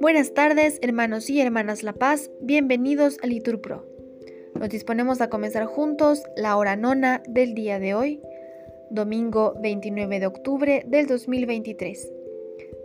Buenas 0.00 0.34
tardes, 0.34 0.78
hermanos 0.82 1.30
y 1.30 1.40
hermanas 1.40 1.82
La 1.82 1.94
Paz, 1.94 2.30
bienvenidos 2.40 3.18
a 3.22 3.26
Litur 3.26 3.60
Pro. 3.60 3.86
Nos 4.54 4.68
disponemos 4.68 5.20
a 5.20 5.30
comenzar 5.30 5.64
juntos 5.64 6.22
la 6.36 6.56
hora 6.56 6.76
nona 6.76 7.22
del 7.28 7.54
día 7.54 7.78
de 7.78 7.94
hoy, 7.94 8.20
domingo 8.90 9.54
29 9.62 10.20
de 10.20 10.26
octubre 10.26 10.84
del 10.86 11.06
2023, 11.06 12.12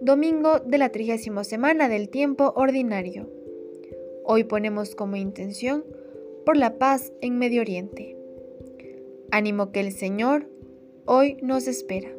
domingo 0.02 0.60
de 0.60 0.78
la 0.78 0.90
trigésima 0.90 1.44
semana 1.44 1.90
del 1.90 2.10
tiempo 2.10 2.54
ordinario. 2.56 3.30
Hoy 4.24 4.46
ponemos 4.46 4.96
como 4.96 5.16
intención 5.16 5.84
por 6.46 6.56
la 6.56 6.78
paz 6.78 7.12
en 7.22 7.38
Medio 7.38 7.62
Oriente. 7.62 8.16
Ánimo 9.32 9.72
que 9.72 9.82
el 9.82 9.92
Señor 9.92 10.48
hoy 11.08 11.38
nos 11.42 11.68
espera 11.68 12.10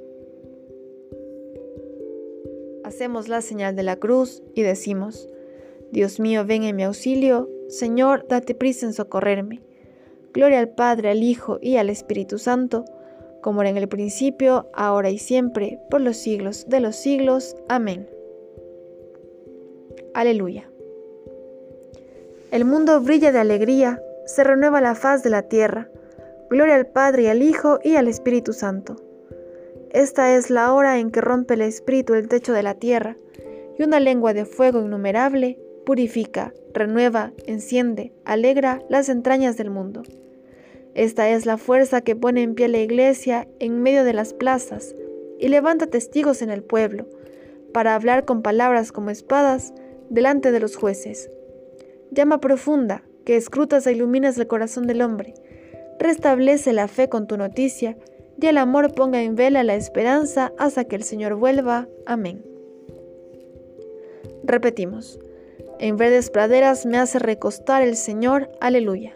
hacemos 2.89 3.29
la 3.29 3.43
señal 3.43 3.77
de 3.77 3.83
la 3.83 3.97
cruz 3.97 4.43
y 4.55 4.63
decimos, 4.63 5.29
Dios 5.93 6.19
mío, 6.19 6.45
ven 6.45 6.65
en 6.65 6.75
mi 6.75 6.83
auxilio, 6.83 7.49
Señor, 7.69 8.27
date 8.29 8.55
prisa 8.55 8.87
en 8.87 8.95
socorrerme. 8.95 9.61
Gloria 10.33 10.59
al 10.59 10.71
Padre, 10.71 11.11
al 11.11 11.23
Hijo 11.23 11.59
y 11.61 11.77
al 11.77 11.91
Espíritu 11.91 12.39
Santo, 12.39 12.85
como 13.43 13.61
era 13.61 13.71
en 13.71 13.77
el 13.77 13.89
principio, 13.89 14.69
ahora 14.73 15.11
y 15.11 15.19
siempre, 15.19 15.79
por 15.91 16.01
los 16.01 16.17
siglos 16.17 16.67
de 16.69 16.81
los 16.81 16.97
siglos. 16.97 17.57
Amén. 17.69 18.09
Aleluya. 20.15 20.71
El 22.51 22.65
mundo 22.65 23.01
brilla 23.01 23.33
de 23.33 23.39
alegría, 23.39 24.03
se 24.25 24.45
renueva 24.45 24.81
la 24.81 24.95
faz 24.95 25.23
de 25.23 25.31
la 25.31 25.43
tierra. 25.43 25.91
Gloria 26.51 26.77
al 26.77 26.87
Padre 26.87 27.25
y 27.25 27.27
al 27.27 27.43
Hijo 27.43 27.79
y 27.83 27.97
al 27.97 28.09
Espíritu 28.09 28.53
Santo 28.53 28.97
esta 29.91 30.37
es 30.37 30.51
la 30.51 30.75
hora 30.75 30.99
en 30.99 31.11
que 31.11 31.23
rompe 31.23 31.55
el 31.55 31.63
espíritu 31.63 32.13
el 32.13 32.29
techo 32.29 32.53
de 32.53 32.63
la 32.63 32.75
tierra, 32.75 33.17
y 33.79 33.83
una 33.83 34.01
lengua 34.01 34.35
de 34.35 34.45
fuego 34.45 34.81
innumerable 34.81 35.59
purifica, 35.87 36.53
renueva, 36.75 37.33
enciende, 37.47 38.13
alegra 38.27 38.83
las 38.91 39.09
entrañas 39.09 39.57
del 39.57 39.71
mundo. 39.71 40.03
Esta 40.95 41.31
es 41.31 41.47
la 41.47 41.57
fuerza 41.57 42.03
que 42.03 42.17
pone 42.17 42.43
en 42.43 42.55
pie 42.55 42.69
la 42.69 42.79
iglesia 42.79 43.49
en 43.61 43.81
medio 43.81 44.05
de 44.05 44.13
las 44.13 44.35
plazas 44.35 44.95
y 45.39 45.49
levanta 45.49 45.87
testigos 45.87 46.43
en 46.43 46.51
el 46.51 46.63
pueblo, 46.63 47.07
para 47.73 47.95
hablar 47.95 48.25
con 48.25 48.43
palabras 48.43 48.93
como 48.93 49.11
espadas 49.11 49.73
delante 50.11 50.53
de 50.53 50.61
los 50.61 50.77
jueces. 50.77 51.31
Llama 52.11 52.41
profunda, 52.41 53.05
que 53.25 53.37
escrutas 53.37 53.87
e 53.87 53.93
iluminas 53.93 54.37
el 54.37 54.47
corazón 54.47 54.87
del 54.87 55.01
hombre. 55.01 55.35
Restablece 55.99 56.73
la 56.73 56.89
fe 56.89 57.09
con 57.09 57.27
tu 57.27 57.37
noticia 57.37 57.97
y 58.41 58.47
el 58.47 58.57
amor 58.57 58.95
ponga 58.95 59.23
en 59.23 59.35
vela 59.35 59.65
la 59.65 59.75
esperanza 59.75 60.53
hasta 60.59 60.85
que 60.85 60.97
el 60.97 61.03
Señor 61.03 61.35
vuelva. 61.35 61.89
Amén. 62.07 62.45
Repetimos, 64.45 65.19
en 65.81 65.97
verdes 65.97 66.31
praderas 66.31 66.87
me 66.87 66.99
hace 66.99 67.19
recostar 67.19 67.83
el 67.83 67.97
Señor. 67.97 68.51
Aleluya. 68.61 69.15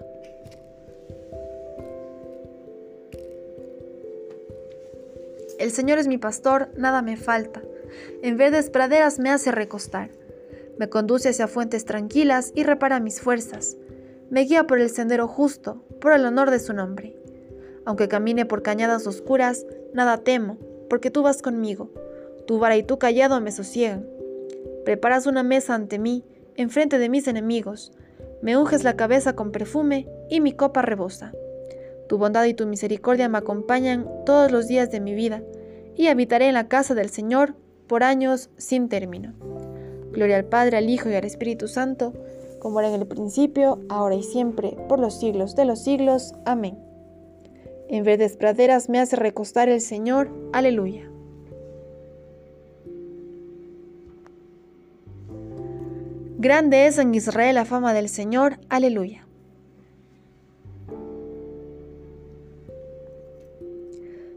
El 5.58 5.70
Señor 5.70 5.98
es 5.98 6.08
mi 6.08 6.18
pastor, 6.18 6.70
nada 6.76 7.02
me 7.02 7.16
falta. 7.16 7.62
En 8.22 8.36
verdes 8.36 8.70
praderas 8.70 9.18
me 9.18 9.30
hace 9.30 9.52
recostar. 9.52 10.10
Me 10.78 10.88
conduce 10.88 11.28
hacia 11.28 11.46
fuentes 11.46 11.84
tranquilas 11.84 12.52
y 12.54 12.64
repara 12.64 12.98
mis 12.98 13.20
fuerzas. 13.20 13.76
Me 14.32 14.44
guía 14.44 14.66
por 14.66 14.80
el 14.80 14.88
sendero 14.88 15.28
justo, 15.28 15.84
por 16.00 16.14
el 16.14 16.24
honor 16.24 16.50
de 16.50 16.58
su 16.58 16.72
nombre. 16.72 17.14
Aunque 17.84 18.08
camine 18.08 18.46
por 18.46 18.62
cañadas 18.62 19.06
oscuras, 19.06 19.66
nada 19.92 20.24
temo, 20.24 20.56
porque 20.88 21.10
tú 21.10 21.22
vas 21.22 21.42
conmigo. 21.42 21.90
Tu 22.46 22.58
vara 22.58 22.78
y 22.78 22.82
tu 22.82 22.98
callado 22.98 23.42
me 23.42 23.52
sosiegan. 23.52 24.08
Preparas 24.86 25.26
una 25.26 25.42
mesa 25.42 25.74
ante 25.74 25.98
mí, 25.98 26.24
enfrente 26.56 26.98
de 26.98 27.10
mis 27.10 27.28
enemigos. 27.28 27.92
Me 28.40 28.56
unges 28.56 28.84
la 28.84 28.96
cabeza 28.96 29.36
con 29.36 29.52
perfume 29.52 30.08
y 30.30 30.40
mi 30.40 30.52
copa 30.52 30.80
rebosa. 30.80 31.34
Tu 32.08 32.16
bondad 32.16 32.46
y 32.46 32.54
tu 32.54 32.66
misericordia 32.66 33.28
me 33.28 33.36
acompañan 33.36 34.08
todos 34.24 34.50
los 34.50 34.66
días 34.66 34.90
de 34.90 35.00
mi 35.00 35.14
vida, 35.14 35.42
y 35.94 36.06
habitaré 36.06 36.46
en 36.48 36.54
la 36.54 36.68
casa 36.68 36.94
del 36.94 37.10
Señor 37.10 37.54
por 37.86 38.02
años 38.02 38.48
sin 38.56 38.88
término. 38.88 39.34
Gloria 40.10 40.36
al 40.36 40.46
Padre, 40.46 40.78
al 40.78 40.88
Hijo 40.88 41.10
y 41.10 41.16
al 41.16 41.26
Espíritu 41.26 41.68
Santo, 41.68 42.14
como 42.62 42.78
era 42.78 42.94
en 42.94 43.00
el 43.00 43.08
principio, 43.08 43.80
ahora 43.88 44.14
y 44.14 44.22
siempre, 44.22 44.76
por 44.88 45.00
los 45.00 45.18
siglos 45.18 45.56
de 45.56 45.64
los 45.64 45.82
siglos. 45.82 46.32
Amén. 46.44 46.78
En 47.88 48.04
verdes 48.04 48.36
praderas 48.36 48.88
me 48.88 49.00
hace 49.00 49.16
recostar 49.16 49.68
el 49.68 49.80
Señor. 49.80 50.30
Aleluya. 50.52 51.10
Grande 56.38 56.86
es 56.86 56.98
en 56.98 57.12
Israel 57.16 57.56
la 57.56 57.64
fama 57.64 57.94
del 57.94 58.08
Señor. 58.08 58.60
Aleluya. 58.68 59.26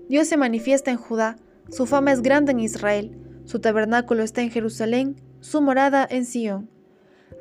Dios 0.09 0.27
se 0.27 0.37
manifiesta 0.37 0.89
en 0.89 0.97
Judá, 0.97 1.35
su 1.69 1.85
fama 1.85 2.11
es 2.11 2.23
grande 2.23 2.53
en 2.53 2.59
Israel, 2.59 3.15
su 3.45 3.59
tabernáculo 3.59 4.23
está 4.23 4.41
en 4.41 4.49
Jerusalén, 4.49 5.15
su 5.41 5.61
morada 5.61 6.07
en 6.09 6.25
Sión. 6.25 6.74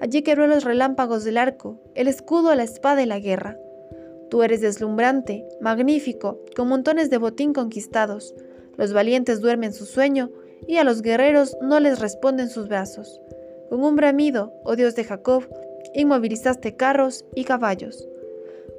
Allí 0.01 0.23
quebró 0.23 0.47
los 0.47 0.65
relámpagos 0.65 1.25
del 1.25 1.39
arco, 1.39 1.81
el 1.95 2.09
escudo, 2.09 2.55
la 2.55 2.65
espada 2.65 3.03
y 3.03 3.07
la 3.07 3.21
guerra. 3.21 3.59
Tú 4.31 4.43
eres 4.43 4.61
deslumbrante, 4.61 5.47
magnífico, 5.61 6.41
con 6.57 6.69
montones 6.69 7.11
de 7.11 7.19
botín 7.19 7.53
conquistados. 7.53 8.35
Los 8.77 8.93
valientes 8.93 9.41
duermen 9.41 9.73
su 9.73 9.87
sueño 9.87 10.31
y 10.67 10.79
a 10.79 10.85
los 10.85 11.03
guerreros 11.03 11.57
no 11.61 11.81
les 11.81 12.01
responden 12.01 12.49
sus 12.49 12.69
brazos. 12.69 13.21
Con 13.69 13.85
un 13.85 13.97
bramido, 13.97 14.53
oh 14.65 14.77
Dios 14.77 14.95
de 14.95 15.05
Jacob, 15.05 15.45
inmovilizaste 15.95 16.77
carros 16.77 17.25
y 17.35 17.45
caballos. 17.45 18.09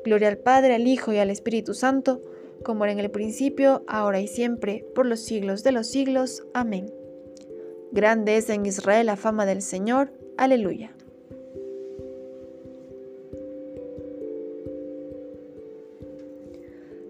Gloria 0.03 0.27
al 0.27 0.37
Padre, 0.37 0.75
al 0.75 0.87
Hijo 0.87 1.13
y 1.13 1.17
al 1.17 1.29
Espíritu 1.29 1.73
Santo, 1.73 2.21
como 2.63 2.83
era 2.83 2.93
en 2.93 2.99
el 2.99 3.11
principio, 3.11 3.83
ahora 3.87 4.19
y 4.19 4.27
siempre, 4.27 4.85
por 4.93 5.05
los 5.05 5.21
siglos 5.21 5.63
de 5.63 5.71
los 5.71 5.87
siglos. 5.87 6.43
Amén. 6.53 6.91
Grande 7.91 8.37
es 8.37 8.49
en 8.49 8.65
Israel 8.65 9.05
la 9.05 9.15
fama 9.15 9.45
del 9.45 9.61
Señor. 9.61 10.11
Aleluya. 10.37 10.91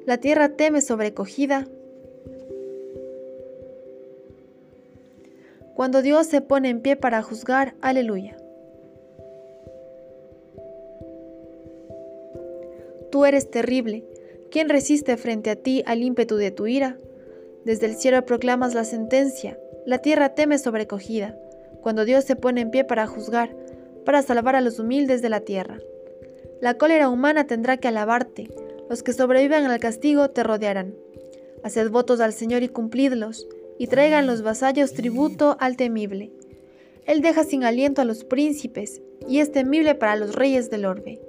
La 0.06 0.20
tierra 0.20 0.50
teme 0.50 0.82
sobrecogida. 0.82 1.68
Cuando 5.74 6.04
Dios 6.04 6.28
se 6.28 6.42
pone 6.42 6.70
en 6.70 6.82
pie 6.82 6.96
para 6.96 7.24
juzgar, 7.24 7.74
aleluya. 7.82 8.38
Tú 13.12 13.26
eres 13.26 13.50
terrible. 13.50 14.06
¿Quién 14.52 14.70
resiste 14.70 15.18
frente 15.18 15.50
a 15.50 15.56
ti 15.56 15.84
al 15.88 16.04
ímpetu 16.04 16.36
de 16.36 16.52
tu 16.52 16.68
ira? 16.68 16.98
Desde 17.66 17.88
el 17.88 17.96
cielo 17.96 18.24
proclamas 18.26 18.76
la 18.76 18.84
sentencia. 18.84 19.60
La 19.86 19.98
tierra 19.98 20.36
teme 20.36 20.60
sobrecogida. 20.60 21.36
Cuando 21.86 22.04
Dios 22.04 22.26
se 22.26 22.36
pone 22.36 22.62
en 22.62 22.72
pie 22.72 22.84
para 22.84 23.06
juzgar, 23.06 23.56
para 24.06 24.24
salvar 24.24 24.56
a 24.56 24.62
los 24.62 24.80
humildes 24.80 25.22
de 25.22 25.30
la 25.30 25.42
tierra. 25.42 25.78
La 26.60 26.80
cólera 26.80 27.10
humana 27.10 27.46
tendrá 27.46 27.78
que 27.78 27.88
alabarte 27.88 28.50
los 28.90 29.04
que 29.04 29.14
sobrevivan 29.14 29.66
al 29.66 29.80
castigo 29.80 30.32
te 30.32 30.42
rodearán. 30.42 30.96
Haced 31.64 31.92
votos 31.92 32.22
al 32.22 32.34
Señor 32.34 32.64
y 32.64 32.70
cumplidlos, 32.70 33.48
y 33.78 33.86
traigan 33.86 34.26
los 34.26 34.42
vasallos 34.42 34.94
tributo 34.94 35.58
al 35.60 35.78
temible. 35.78 36.32
Él 37.06 37.22
deja 37.22 37.44
sin 37.44 37.64
aliento 37.64 38.02
a 38.02 38.06
los 38.06 38.24
príncipes, 38.24 39.04
y 39.30 39.38
es 39.38 39.52
temible 39.52 39.94
para 39.94 40.16
los 40.16 40.34
reyes 40.34 40.72
del 40.72 40.86
orbe. 40.86 41.22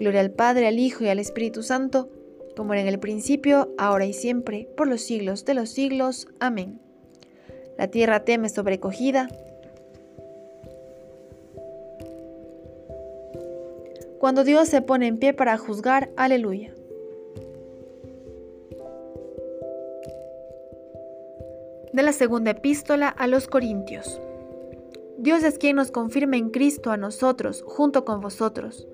Gloria 0.00 0.18
al 0.18 0.32
Padre, 0.32 0.66
al 0.66 0.80
Hijo 0.80 1.04
y 1.04 1.10
al 1.10 1.20
Espíritu 1.20 1.62
Santo, 1.62 2.10
como 2.56 2.72
era 2.72 2.82
en 2.82 2.88
el 2.88 2.98
principio, 2.98 3.72
ahora 3.78 4.04
y 4.04 4.14
siempre, 4.14 4.68
por 4.76 4.88
los 4.88 5.02
siglos 5.02 5.44
de 5.44 5.54
los 5.54 5.70
siglos. 5.70 6.26
Amén. 6.40 6.80
La 7.78 7.86
tierra 7.86 8.24
teme 8.24 8.48
sobrecogida, 8.48 9.28
cuando 14.18 14.44
Dios 14.44 14.68
se 14.68 14.82
pone 14.82 15.06
en 15.06 15.18
pie 15.18 15.34
para 15.34 15.58
juzgar, 15.58 16.10
aleluya. 16.16 16.72
De 21.92 22.02
la 22.02 22.12
segunda 22.12 22.50
epístola 22.50 23.08
a 23.08 23.26
los 23.26 23.48
Corintios. 23.48 24.20
Dios 25.18 25.42
es 25.44 25.58
quien 25.58 25.76
nos 25.76 25.90
confirma 25.90 26.36
en 26.36 26.50
Cristo 26.50 26.90
a 26.90 26.96
nosotros, 26.96 27.62
junto 27.66 28.04
con 28.04 28.20
vosotros. 28.20 28.86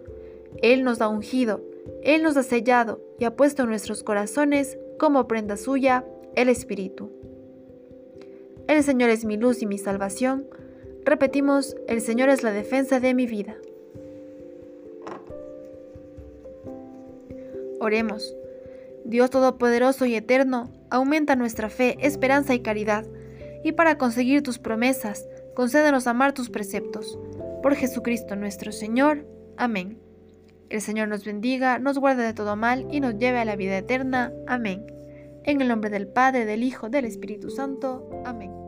Él 0.63 0.85
nos 0.85 1.01
ha 1.01 1.09
ungido, 1.09 1.63
Él 2.03 2.23
nos 2.23 2.37
ha 2.37 2.43
sellado 2.43 3.01
y 3.19 3.25
ha 3.25 3.35
puesto 3.35 3.63
en 3.63 3.71
nuestros 3.71 4.03
corazones, 4.03 4.79
como 4.99 5.27
prenda 5.27 5.57
suya, 5.57 6.05
el 6.37 6.49
Espíritu. 6.49 7.11
El 8.69 8.83
Señor 8.85 9.11
es 9.11 9.25
mi 9.25 9.37
luz 9.37 9.63
y 9.63 9.67
mi 9.67 9.79
salvación. 9.79 10.47
Repetimos, 11.05 11.77
el 11.89 12.01
Señor 12.01 12.29
es 12.29 12.45
la 12.45 12.53
defensa 12.53 13.01
de 13.01 13.15
mi 13.15 13.27
vida. 13.27 13.57
Oremos. 17.83 18.37
Dios 19.05 19.31
Todopoderoso 19.31 20.07
y 20.07 20.15
Eterno, 20.15 20.71
aumenta 20.89 21.35
nuestra 21.35 21.69
fe, 21.69 21.97
esperanza 22.01 22.55
y 22.55 22.61
caridad, 22.61 23.05
y 23.65 23.73
para 23.73 23.99
conseguir 23.99 24.45
tus 24.45 24.61
promesas, 24.61 25.27
concédenos 25.55 26.07
amar 26.07 26.33
tus 26.33 26.49
preceptos. 26.49 27.19
Por 27.61 27.75
Jesucristo 27.75 28.37
nuestro 28.37 28.71
Señor. 28.71 29.27
Amén. 29.57 29.99
El 30.71 30.81
Señor 30.81 31.09
nos 31.09 31.25
bendiga, 31.25 31.81
nos 31.81 31.99
guarde 31.99 32.23
de 32.23 32.35
todo 32.35 32.55
mal 32.55 32.87
y 32.93 33.01
nos 33.01 33.19
lleve 33.19 33.41
a 33.41 33.45
la 33.45 33.57
vida 33.57 33.77
eterna. 33.77 34.33
Amén. 34.47 34.87
En 35.43 35.61
el 35.61 35.67
nombre 35.67 35.91
del 35.91 36.07
Padre, 36.07 36.47
del 36.47 36.63
Hijo, 36.63 36.89
del 36.89 37.05
Espíritu 37.05 37.51
Santo. 37.51 38.09
Amén. 38.25 38.62